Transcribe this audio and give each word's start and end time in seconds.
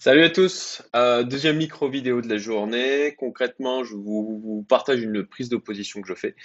Salut 0.00 0.22
à 0.22 0.30
tous, 0.30 0.80
Euh, 0.94 1.24
deuxième 1.24 1.56
micro 1.56 1.88
vidéo 1.88 2.20
de 2.20 2.28
la 2.28 2.38
journée. 2.38 3.16
Concrètement, 3.18 3.82
je 3.82 3.96
vous, 3.96 4.64
partage 4.68 5.02
une 5.02 5.24
prise 5.24 5.48
d'opposition 5.48 6.02
que 6.02 6.06
je 6.06 6.14
fais. 6.14 6.36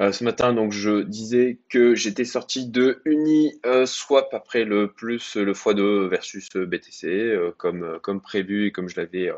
Euh, 0.00 0.10
ce 0.10 0.24
matin, 0.24 0.52
donc, 0.52 0.72
je 0.72 1.02
disais 1.02 1.60
que 1.68 1.94
j'étais 1.94 2.24
sorti 2.24 2.66
de 2.66 3.00
Uniswap 3.04 4.34
après 4.34 4.64
le 4.64 4.92
plus 4.92 5.36
le 5.36 5.52
x2 5.52 6.08
versus 6.08 6.48
BTC, 6.56 7.06
euh, 7.06 7.52
comme, 7.56 8.00
comme 8.02 8.20
prévu 8.20 8.66
et 8.66 8.72
comme 8.72 8.88
je 8.88 8.96
l'avais 8.96 9.30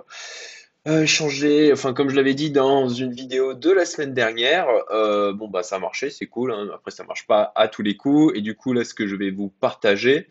euh, 0.89 1.05
changé, 1.05 1.73
enfin 1.73 1.93
comme 1.93 2.09
je 2.09 2.17
l'avais 2.17 2.33
dit 2.35 2.51
dans 2.51 2.89
une 2.89 3.13
vidéo 3.13 3.53
de 3.55 3.71
la 3.71 3.85
semaine 3.85 4.15
dernière, 4.15 4.67
euh, 4.91 5.33
bon 5.33 5.49
bah 5.49 5.63
ça 5.63 5.77
a 5.77 5.79
marché, 5.79 6.09
c'est 6.11 6.27
cool. 6.27 6.53
hein. 6.53 6.71
Après 6.75 6.91
ça 6.91 7.05
marche 7.05 7.27
pas 7.27 7.53
à 7.55 7.69
tous 7.69 7.83
les 7.83 7.97
coups. 7.97 8.33
Et 8.37 8.41
du 8.41 8.55
coup 8.57 8.73
là 8.73 8.85
ce 8.85 8.95
que 8.95 9.07
je 9.07 9.15
vais 9.17 9.31
vous 9.31 9.51
partager, 9.51 10.27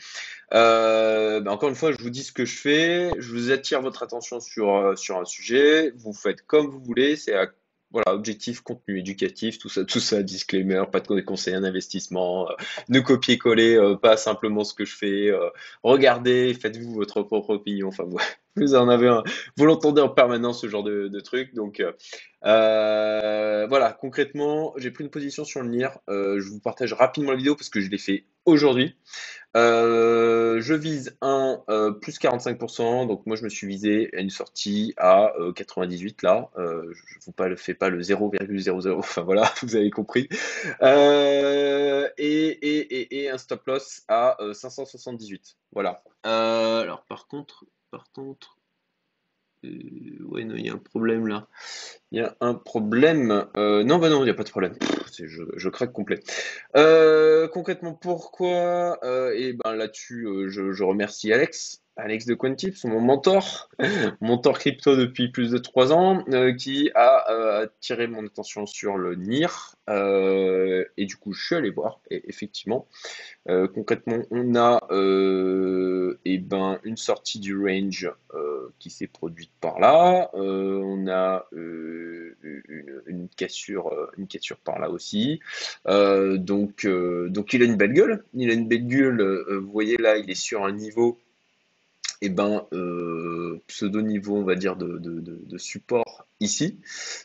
euh, 0.54 1.39
bah, 1.41 1.52
encore 1.52 1.70
une 1.70 1.75
fois 1.75 1.91
je 1.91 1.98
vous 2.02 2.09
dis 2.09 2.23
ce 2.23 2.31
que 2.31 2.45
je 2.45 2.57
fais, 2.57 3.12
je 3.20 3.31
vous 3.31 3.52
attire 3.52 3.81
votre 3.81 4.02
attention 4.04 4.40
sur 4.40 4.76
euh, 4.76 4.95
sur 4.95 5.17
un 5.20 5.26
sujet, 5.26 5.91
vous 5.95 6.13
faites 6.13 6.41
comme 6.48 6.68
vous 6.68 6.81
voulez, 6.81 7.16
c'est 7.16 7.35
à 7.35 7.48
voilà, 7.91 8.13
objectif, 8.13 8.62
contenu 8.62 8.99
éducatif, 8.99 9.57
tout 9.57 9.70
ça, 9.70 9.84
tout 9.84 9.99
ça, 9.99 10.21
disclaimer, 10.21 10.84
pas 10.91 10.99
de 10.99 11.21
conseils 11.21 11.55
en 11.57 11.63
investissement, 11.63 12.48
ne 12.88 12.99
copier-coller 12.99 13.95
pas 13.99 14.16
simplement 14.16 14.63
ce 14.63 14.76
que 14.76 14.85
je 14.85 14.95
fais, 14.95 15.31
regardez, 15.81 16.54
faites-vous 16.54 16.93
votre 16.93 17.23
propre 17.23 17.49
opinion, 17.49 17.88
enfin 17.88 18.04
vous, 18.04 18.20
vous 18.55 18.76
en 18.76 18.89
avez 18.89 19.08
un, 19.08 19.23
vous 19.58 19.66
l'entendez 19.66 20.02
en 20.02 20.09
permanence 20.09 20.62
ce 20.62 20.67
genre 20.67 20.84
de, 20.84 21.20
truc, 21.20 21.53
donc 21.53 21.80
euh, 21.80 21.91
euh, 22.45 23.67
voilà, 23.67 23.91
concrètement, 23.94 24.73
j'ai 24.77 24.91
pris 24.91 25.03
une 25.03 25.09
position 25.09 25.44
sur 25.44 25.62
le 25.62 25.70
NIR, 25.70 25.98
euh, 26.09 26.40
je 26.40 26.49
vous 26.49 26.59
partage 26.59 26.93
rapidement 26.93 27.31
la 27.31 27.38
vidéo 27.38 27.55
parce 27.55 27.70
que 27.70 27.81
je 27.81 27.90
l'ai 27.90 27.98
fait 27.98 28.26
aujourd'hui. 28.45 28.95
Je 29.55 30.73
vise 30.73 31.17
un 31.21 31.63
plus 32.02 32.20
45%, 32.20 33.07
donc 33.07 33.26
moi 33.26 33.35
je 33.35 33.43
me 33.43 33.49
suis 33.49 33.67
visé 33.67 34.09
à 34.16 34.20
une 34.20 34.30
sortie 34.30 34.93
à 34.98 35.34
euh, 35.40 35.52
98 35.52 36.21
là, 36.24 36.49
je 36.55 36.62
ne 36.62 36.93
vous 37.26 37.31
pas, 37.31 37.54
fais 37.55 37.74
pas 37.74 37.90
le 37.90 38.02
0,00, 38.02 38.91
enfin 38.98 39.21
voilà, 39.24 39.52
vous 39.63 39.76
avez 39.76 39.90
compris. 39.90 40.29
Et, 40.81 42.07
et, 42.18 42.48
et, 42.62 43.24
et 43.24 43.29
un 43.29 43.37
stop 43.37 43.65
loss 43.68 44.04
à 44.07 44.41
euh, 44.41 44.54
578, 44.54 45.57
voilà. 45.71 46.04
Alors 46.24 47.04
par 47.05 47.27
contre, 47.27 47.65
par 47.91 48.12
contre, 48.13 48.57
euh, 49.65 49.70
ouais 50.26 50.45
non, 50.45 50.55
il 50.55 50.65
y 50.65 50.70
a 50.70 50.73
un 50.73 50.77
problème 50.77 51.27
là. 51.27 51.48
Il 52.12 52.20
y 52.20 52.21
a 52.21 52.35
un 52.40 52.54
problème. 52.54 53.48
Euh, 53.57 53.84
non, 53.84 53.98
bah 53.98 54.09
non, 54.09 54.21
il 54.21 54.26
n'y 54.26 54.29
a 54.29 54.35
pas 54.35 54.43
de 54.43 54.49
problème. 54.49 54.76
Je, 55.18 55.70
craque 55.70 55.91
complet. 55.91 56.20
Euh, 56.77 57.48
concrètement, 57.48 57.93
pourquoi? 57.93 58.99
Et 59.35 59.54
ben 59.54 59.76
là-dessus, 59.76 60.27
je 60.48 60.84
remercie 60.84 61.34
Alex, 61.34 61.81
Alex 62.00 62.26
de 62.26 62.34
Quantips, 62.34 62.86
mon 62.86 63.02
mentor, 63.02 63.70
mentor 64.22 64.58
crypto 64.58 64.96
depuis 64.96 65.30
plus 65.30 65.52
de 65.52 65.58
trois 65.58 65.92
ans, 65.92 66.24
euh, 66.30 66.53
qui 66.53 66.92
a 66.96 67.31
euh, 67.31 67.64
attiré 67.64 68.08
mon 68.08 68.25
attention 68.25 68.66
sur 68.66 68.97
le 68.97 69.16
NIR. 69.16 69.75
Euh, 69.90 70.86
et 70.97 71.06
du 71.06 71.16
coup, 71.16 71.34
je 71.34 71.46
suis 71.46 71.56
allé 71.56 71.72
voir. 71.72 72.00
Et 72.09 72.30
effectivement, 72.30 72.88
concrètement, 73.47 74.20
on 74.30 74.56
a 74.56 74.80
eh 74.92 76.38
ben, 76.38 76.80
une 76.84 76.97
sortie 76.97 77.40
du 77.40 77.58
range 77.58 78.12
qui 78.78 78.92
s'est 78.92 79.08
produite 79.08 79.52
par 79.59 79.80
là. 79.80 80.30
On 80.34 81.08
a 81.08 81.47
une, 81.52 82.36
une 83.08 83.28
cassure, 83.36 83.92
une 84.18 84.28
cassure 84.28 84.59
par 84.59 84.78
là 84.78 84.92
aussi. 84.92 85.40
Donc, 85.88 86.86
donc 86.86 87.53
il 87.53 87.64
a 87.64 87.66
une 87.66 87.78
belle 87.78 87.94
gueule. 87.94 88.24
Il 88.36 88.52
a 88.52 88.53
une 88.53 88.68
belle 88.68 88.88
gueule. 88.88 89.44
vous 89.50 89.72
voyez 89.72 89.97
là, 89.97 90.18
il 90.18 90.30
est 90.30 90.36
sur 90.36 90.64
un 90.64 90.72
niveau 90.72 91.18
eh 92.22 92.29
ben, 92.29 92.67
euh, 92.73 93.62
pseudo 93.67 94.01
niveau, 94.01 94.35
on 94.38 94.44
va 94.44 94.56
dire, 94.56 94.75
de, 94.75 95.57
support 95.57 96.28
ici. 96.39 96.79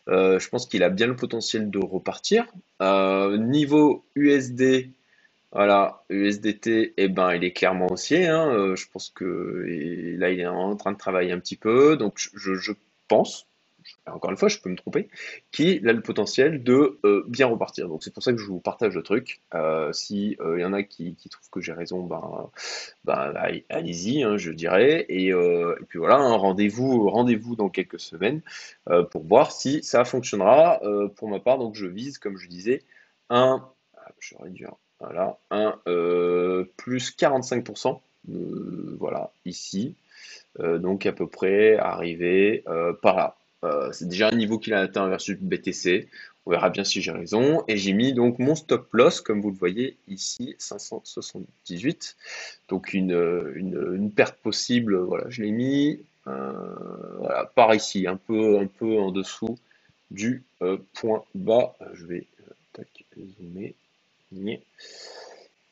Euh, 0.08 0.38
je 0.38 0.48
pense 0.48 0.66
qu'il 0.66 0.82
a 0.82 0.90
bien 0.90 1.06
le 1.06 1.16
potentiel 1.16 1.70
de 1.70 1.78
repartir. 1.78 2.46
Euh, 2.82 3.36
niveau 3.38 4.04
USD, 4.14 4.90
voilà, 5.52 6.04
USDT, 6.10 6.94
eh 6.96 7.08
ben, 7.08 7.34
il 7.34 7.44
est 7.44 7.52
clairement 7.52 7.90
haussier. 7.90 8.26
hein. 8.28 8.74
Je 8.76 8.86
pense 8.92 9.10
que 9.10 9.64
là, 10.18 10.30
il 10.30 10.40
est 10.40 10.46
en 10.46 10.76
train 10.76 10.92
de 10.92 10.98
travailler 10.98 11.32
un 11.32 11.40
petit 11.40 11.56
peu. 11.56 11.96
Donc, 11.96 12.18
je 12.18 12.72
pense, 13.08 13.46
encore 14.06 14.30
une 14.30 14.36
fois, 14.36 14.48
je 14.48 14.58
peux 14.58 14.70
me 14.70 14.76
tromper, 14.76 15.08
qu'il 15.52 15.88
a 15.88 15.92
le 15.92 16.02
potentiel 16.02 16.62
de 16.62 16.98
euh, 17.04 17.24
bien 17.28 17.46
repartir. 17.46 17.88
Donc, 17.88 18.02
c'est 18.04 18.12
pour 18.12 18.22
ça 18.22 18.32
que 18.32 18.38
je 18.38 18.46
vous 18.46 18.60
partage 18.60 18.94
le 18.94 19.02
truc. 19.02 19.40
Euh, 19.54 19.92
si 19.92 20.36
euh, 20.40 20.58
il 20.58 20.62
y 20.62 20.64
en 20.64 20.72
a 20.72 20.82
qui, 20.82 21.14
qui 21.16 21.28
trouvent 21.28 21.48
que 21.50 21.60
j'ai 21.60 21.72
raison, 21.72 22.02
ben, 22.02 22.50
ben, 23.04 23.32
allez- 23.36 23.64
allez-y, 23.70 24.22
hein, 24.22 24.36
je 24.36 24.50
dirais. 24.52 25.06
Et, 25.08 25.32
euh, 25.32 25.76
et 25.80 25.84
puis 25.84 25.98
voilà, 25.98 26.16
hein, 26.16 26.36
rendez-vous, 26.36 27.08
rendez-vous 27.08 27.56
dans 27.56 27.68
quelques 27.68 28.00
semaines 28.00 28.42
euh, 28.88 29.02
pour 29.04 29.24
voir 29.24 29.52
si 29.52 29.82
ça 29.82 30.04
fonctionnera. 30.04 30.80
Euh, 30.84 31.08
pour 31.08 31.28
ma 31.28 31.40
part, 31.40 31.58
donc, 31.58 31.74
je 31.74 31.86
vise, 31.86 32.18
comme 32.18 32.36
je 32.36 32.48
disais, 32.48 32.82
un, 33.30 33.66
ah, 33.96 34.10
je 34.18 34.34
réduire, 34.38 34.74
voilà, 35.00 35.38
un 35.50 35.78
euh, 35.88 36.64
plus 36.76 37.10
45%. 37.10 38.00
euh, 38.30 38.96
voilà, 38.98 39.32
ici. 39.44 39.96
Euh, 40.60 40.78
donc 40.78 41.06
à 41.06 41.12
peu 41.12 41.26
près 41.26 41.76
arrivé 41.76 42.62
euh, 42.68 42.92
par 42.92 43.16
là. 43.16 43.36
Euh, 43.64 43.90
c'est 43.92 44.08
déjà 44.08 44.28
un 44.28 44.36
niveau 44.36 44.58
qu'il 44.58 44.74
a 44.74 44.80
atteint 44.80 45.08
versus 45.08 45.36
BTC. 45.40 46.08
On 46.46 46.50
verra 46.50 46.68
bien 46.68 46.84
si 46.84 47.00
j'ai 47.00 47.10
raison. 47.10 47.64
Et 47.68 47.76
j'ai 47.76 47.92
mis 47.92 48.12
donc 48.12 48.38
mon 48.38 48.54
stop 48.54 48.92
loss, 48.92 49.20
comme 49.20 49.40
vous 49.40 49.50
le 49.50 49.56
voyez 49.56 49.96
ici, 50.08 50.54
578. 50.58 52.16
Donc 52.68 52.92
une, 52.92 53.12
euh, 53.12 53.52
une, 53.56 54.10
perte 54.10 54.36
possible, 54.36 54.98
voilà, 54.98 55.24
je 55.30 55.42
l'ai 55.42 55.50
mis 55.50 56.04
euh, 56.26 57.44
par 57.54 57.74
ici, 57.74 58.06
un 58.06 58.16
peu, 58.16 58.58
en 58.98 59.10
dessous 59.10 59.58
du 60.10 60.44
point 60.92 61.24
bas. 61.34 61.74
Je 61.94 62.04
vais 62.04 62.26
tac, 62.72 62.88
zoomer. 63.40 63.74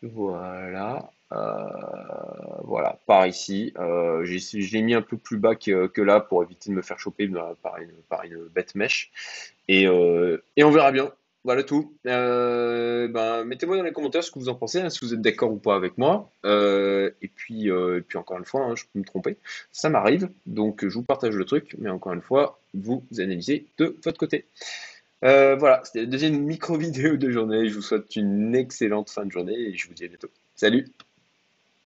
Voilà. 0.03 1.11
Euh, 1.33 1.67
voilà, 2.65 2.99
par 3.07 3.27
ici. 3.27 3.73
Euh, 3.79 4.25
je 4.25 4.73
l'ai 4.73 4.83
mis 4.83 4.95
un 4.95 5.03
peu 5.03 5.17
plus 5.17 5.39
bas 5.39 5.55
que, 5.55 5.87
que 5.87 6.03
là 6.03 6.21
pour 6.21 6.43
éviter 6.43 6.71
de 6.71 6.75
me 6.75 6.83
faire 6.83 6.99
choper 6.99 7.27
bah, 7.27 7.55
par 7.63 7.79
une, 7.79 7.93
par 8.09 8.25
une 8.25 8.49
bête 8.55 8.75
mèche. 8.75 9.11
Et, 9.69 9.87
euh, 9.87 10.43
et 10.57 10.65
on 10.65 10.71
verra 10.71 10.93
bien. 10.93 11.11
Voilà 11.45 11.65
tout. 11.65 11.93
Euh, 12.07 13.09
ben, 13.09 13.45
mettez-moi 13.45 13.77
dans 13.77 13.83
les 13.83 13.93
commentaires 13.93 14.23
ce 14.23 14.31
que 14.31 14.39
vous 14.39 14.49
en 14.49 14.55
pensez, 14.55 14.81
hein, 14.81 14.91
si 14.91 15.05
vous 15.05 15.13
êtes 15.13 15.21
d'accord 15.23 15.51
ou 15.51 15.57
pas 15.57 15.75
avec 15.75 15.99
moi. 15.99 16.31
Et 16.45 17.29
puis, 17.35 17.67
et 17.69 18.01
puis 18.07 18.19
encore 18.19 18.39
une 18.39 18.45
fois, 18.45 18.63
hein, 18.63 18.77
je 18.77 18.85
peux 18.93 19.01
me 19.01 19.05
tromper. 19.05 19.37
Ça 19.73 19.89
m'arrive, 19.89 20.31
donc 20.47 20.87
je 20.87 20.95
vous 20.95 21.03
partage 21.03 21.35
le 21.35 21.45
truc, 21.45 21.75
mais 21.79 21.91
encore 21.91 22.13
une 22.13 22.23
fois, 22.23 22.61
vous 22.75 23.03
analysez 23.19 23.67
de 23.79 23.97
votre 24.05 24.19
côté. 24.19 24.47
Euh, 25.25 25.57
voilà, 25.57 25.83
c'était 25.85 26.01
la 26.01 26.07
deuxième 26.07 26.41
micro 26.43 26.77
vidéo 26.77 27.17
de 27.17 27.31
journée. 27.31 27.69
Je 27.69 27.75
vous 27.75 27.83
souhaite 27.83 28.17
une 28.17 28.55
excellente 28.55 29.11
fin 29.11 29.25
de 29.25 29.31
journée 29.31 29.55
et 29.55 29.75
je 29.77 29.89
vous 29.89 29.95
dis 29.95 30.05
à 30.05 30.09
bientôt. 30.09 30.31
Salut! 30.55 30.87